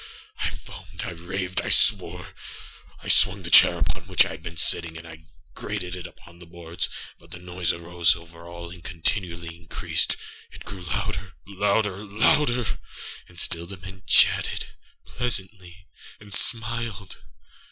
I 0.39 0.49
foamedâI 0.49 1.15
ravedâI 1.27 1.71
swore! 1.71 2.29
I 3.03 3.07
swung 3.07 3.43
the 3.43 3.51
chair 3.51 3.77
upon 3.77 4.07
which 4.07 4.25
I 4.25 4.29
had 4.29 4.41
been 4.41 4.57
sitting, 4.57 4.97
and 4.97 5.27
grated 5.53 5.95
it 5.95 6.07
upon 6.07 6.39
the 6.39 6.47
boards, 6.47 6.89
but 7.19 7.29
the 7.29 7.37
noise 7.37 7.71
arose 7.71 8.15
over 8.15 8.47
all 8.47 8.71
and 8.71 8.83
continually 8.83 9.55
increased. 9.55 10.17
It 10.51 10.65
grew 10.65 10.85
louderâlouderâlouder! 10.85 12.79
And 13.27 13.39
still 13.39 13.67
the 13.67 13.77
men 13.77 14.01
chatted 14.07 14.69
pleasantly, 15.05 15.85
and 16.19 16.33
smiled. 16.33 17.17